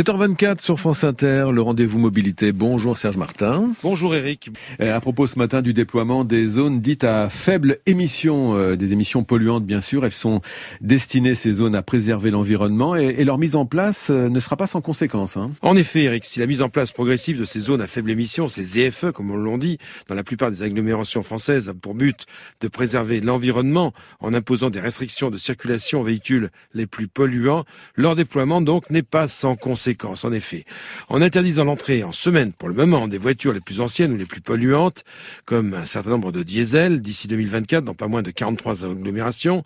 [0.00, 2.52] 7h24 sur France Inter, le rendez-vous mobilité.
[2.52, 3.68] Bonjour Serge Martin.
[3.82, 4.48] Bonjour Eric.
[4.80, 8.94] Euh, à propos ce matin du déploiement des zones dites à faible émission, euh, des
[8.94, 10.40] émissions polluantes bien sûr, elles sont
[10.80, 14.66] destinées ces zones à préserver l'environnement et, leur mise en place euh, ne sera pas
[14.66, 15.36] sans conséquences.
[15.36, 15.50] Hein.
[15.60, 18.48] En effet Eric, si la mise en place progressive de ces zones à faible émission,
[18.48, 19.76] ces ZFE comme on l'on dit,
[20.08, 22.24] dans la plupart des agglomérations françaises a pour but
[22.62, 28.16] de préserver l'environnement en imposant des restrictions de circulation aux véhicules les plus polluants, leur
[28.16, 29.89] déploiement donc n'est pas sans conséquences
[30.24, 30.64] en effet.
[31.08, 34.26] En interdisant l'entrée en semaine, pour le moment, des voitures les plus anciennes ou les
[34.26, 35.04] plus polluantes,
[35.44, 39.64] comme un certain nombre de diesel d'ici 2024 dans pas moins de 43 agglomérations,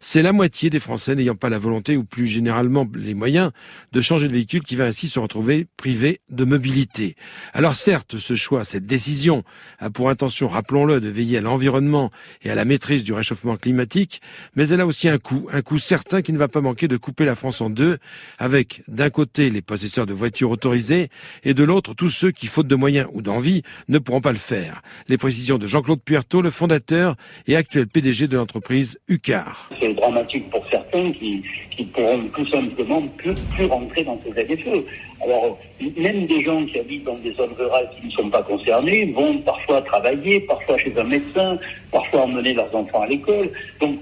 [0.00, 3.50] c'est la moitié des Français n'ayant pas la volonté ou plus généralement les moyens
[3.92, 7.16] de changer de véhicule qui va ainsi se retrouver privé de mobilité.
[7.52, 9.44] Alors certes, ce choix, cette décision
[9.78, 12.10] a pour intention, rappelons-le, de veiller à l'environnement
[12.42, 14.22] et à la maîtrise du réchauffement climatique,
[14.56, 16.96] mais elle a aussi un coût, un coût certain qui ne va pas manquer de
[16.96, 17.98] couper la France en deux,
[18.38, 21.08] avec d'un côté les possesseurs de voitures autorisées
[21.44, 24.38] et de l'autre tous ceux qui, faute de moyens ou d'envie, ne pourront pas le
[24.38, 24.82] faire.
[25.08, 29.70] Les précisions de Jean-Claude Puerto, le fondateur et actuel PDG de l'entreprise UCAR
[30.00, 34.84] dramatique pour certains qui, qui pourront tout simplement plus, plus rentrer dans ces ZFE.
[35.22, 35.58] Alors,
[35.96, 39.38] même des gens qui habitent dans des zones rurales qui ne sont pas concernés vont
[39.38, 41.56] parfois travailler, parfois chez un médecin,
[41.92, 43.50] parfois emmener leurs enfants à l'école.
[43.80, 43.98] Donc,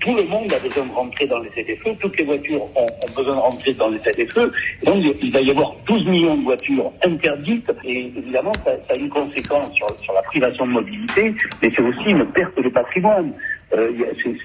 [0.00, 2.86] tout le monde a besoin de rentrer dans les ZFE, toutes les voitures ont,
[3.16, 4.50] besoin de rentrer dans les ZFE,
[4.84, 9.08] donc il va y avoir 12 millions de voitures interdites, et évidemment ça, a une
[9.08, 13.32] conséquence sur, sur, la privation de mobilité, mais c'est aussi une perte de patrimoine.
[13.76, 13.92] Euh,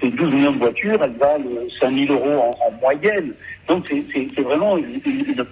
[0.00, 1.44] ces 12 millions de voitures, elles valent
[1.80, 3.32] 5 000 euros en, moyenne.
[3.68, 5.00] Donc c'est vraiment une,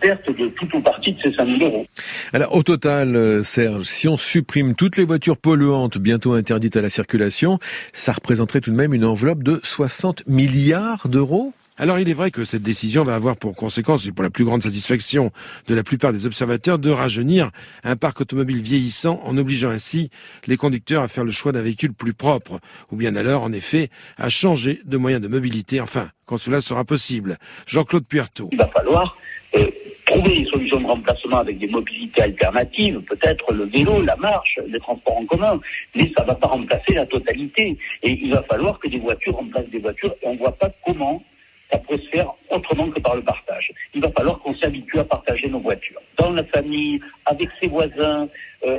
[0.01, 1.87] perte de tout ou partie de ces 5 000 euros.
[2.33, 6.83] Alors au total, euh, Serge, si on supprime toutes les voitures polluantes bientôt interdites à
[6.83, 7.59] la circulation,
[7.93, 12.31] ça représenterait tout de même une enveloppe de 60 milliards d'euros alors il est vrai
[12.31, 15.31] que cette décision va avoir pour conséquence, et pour la plus grande satisfaction
[15.69, 17.51] de la plupart des observateurs, de rajeunir
[17.85, 20.11] un parc automobile vieillissant en obligeant ainsi
[20.47, 22.59] les conducteurs à faire le choix d'un véhicule plus propre,
[22.91, 26.85] ou bien alors, en effet, à changer de moyen de mobilité, enfin, quand cela sera
[26.85, 27.39] possible.
[27.67, 28.49] Jean-Claude Puerto.
[28.53, 29.17] Il va falloir
[29.57, 29.67] euh,
[30.07, 34.81] trouver des solutions de remplacement avec des mobilités alternatives, peut-être le vélo, la marche, les
[34.81, 35.61] transports en commun,
[35.95, 37.79] mais ça ne va pas remplacer la totalité.
[38.03, 40.71] Et il va falloir que des voitures remplacent des voitures, et on ne voit pas
[40.85, 41.23] comment
[41.71, 43.73] ça peut se faire autrement que par le partage.
[43.95, 46.01] Il va falloir qu'on s'habitue à partager nos voitures.
[46.17, 48.29] Dans la famille, avec ses voisins,
[48.65, 48.79] euh,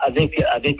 [0.00, 0.78] avec, avec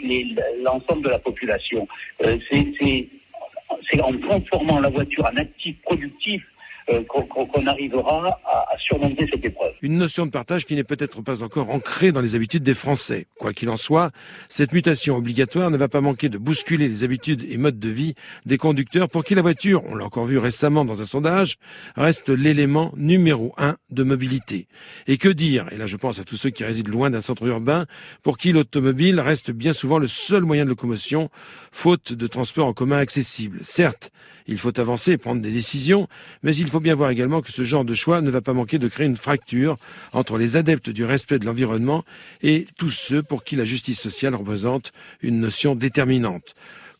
[0.61, 1.87] l'ensemble de la population.
[2.23, 6.43] Euh, c'est en transformant la voiture en actif productif
[6.85, 9.73] qu'on arrivera à, surmonter cette épreuve.
[9.81, 13.27] Une notion de partage qui n'est peut-être pas encore ancrée dans les habitudes des Français.
[13.39, 14.11] Quoi qu'il en soit,
[14.47, 18.13] cette mutation obligatoire ne va pas manquer de bousculer les habitudes et modes de vie
[18.45, 21.57] des conducteurs pour qui la voiture, on l'a encore vu récemment dans un sondage,
[21.95, 24.67] reste l'élément numéro un de mobilité.
[25.07, 27.45] Et que dire, et là je pense à tous ceux qui résident loin d'un centre
[27.45, 27.85] urbain,
[28.23, 31.29] pour qui l'automobile reste bien souvent le seul moyen de locomotion,
[31.71, 33.59] faute de transport en commun accessible.
[33.63, 34.11] Certes,
[34.47, 36.07] il faut avancer et prendre des décisions,
[36.43, 38.77] mais il faut bien voir également que ce genre de choix ne va pas manquer
[38.77, 39.77] de créer une fracture
[40.13, 42.03] entre les adeptes du respect de l'environnement
[42.43, 44.91] et tous ceux pour qui la justice sociale représente
[45.21, 46.55] une notion déterminante.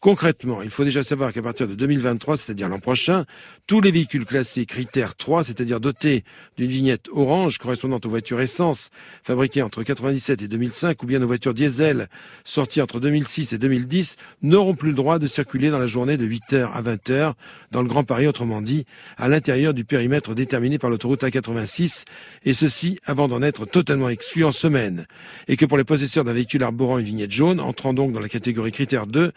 [0.06, 3.26] Concrètement, il faut déjà savoir qu'à partir de 2023, c'est-à-dire l'an prochain,
[3.66, 6.24] tous les véhicules classés critère 3, c'est-à-dire dotés
[6.58, 8.92] d'une vignette orange correspondant aux voitures essence
[9.24, 12.08] fabriquées entre 97 et 2005 ou bien aux voitures diesel
[12.44, 16.28] sorties entre 2006 et 2010 n'auront plus le droit de circuler dans la journée de
[16.28, 17.34] 8h à 20h
[17.72, 18.86] dans le Grand Paris, autrement dit,
[19.18, 22.04] à l'intérieur du périmètre déterminé par l'autoroute A86
[22.44, 25.08] et ceci avant d'en être totalement exclu en semaine.
[25.48, 28.30] Et que pour les possesseurs d'un véhicule arborant une vignette jaune, entrant donc dans la
[28.30, 29.32] catégorie critère 2,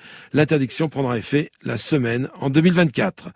[0.59, 3.29] l'interdiction prendra effet la semaine en 2024.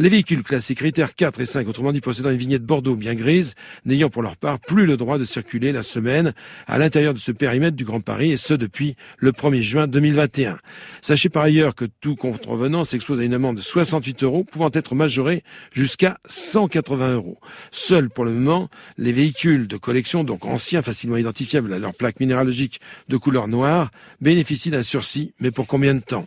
[0.00, 3.54] Les véhicules classés critères 4 et 5, autrement dit possédant une vignette Bordeaux bien grise,
[3.84, 6.34] n'ayant pour leur part plus le droit de circuler la semaine
[6.68, 10.58] à l'intérieur de ce périmètre du Grand Paris, et ce depuis le 1er juin 2021.
[11.00, 14.94] Sachez par ailleurs que tout contrevenant s'expose à une amende de 68 euros, pouvant être
[14.94, 15.42] majorée
[15.72, 17.38] jusqu'à 180 euros.
[17.72, 18.68] Seuls pour le moment,
[18.98, 22.78] les véhicules de collection, donc anciens, facilement identifiables à leur plaque minéralogique
[23.08, 23.90] de couleur noire,
[24.20, 26.26] bénéficient d'un sursis, mais pour combien de temps?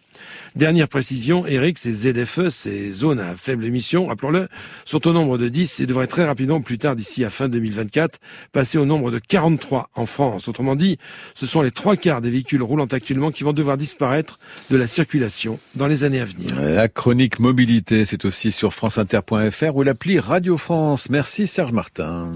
[0.55, 4.47] Dernière précision, Eric, ces ZFE, ces zones à faible émission, rappelons-le,
[4.85, 8.19] sont au nombre de 10 et devraient très rapidement, plus tard d'ici à fin 2024,
[8.51, 10.47] passer au nombre de 43 en France.
[10.47, 10.97] Autrement dit,
[11.35, 14.39] ce sont les trois quarts des véhicules roulant actuellement qui vont devoir disparaître
[14.69, 16.59] de la circulation dans les années à venir.
[16.59, 21.09] La chronique mobilité, c'est aussi sur franceinter.fr ou l'appli Radio France.
[21.09, 22.27] Merci Serge Martin.